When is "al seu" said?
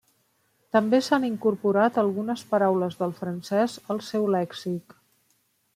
3.97-4.29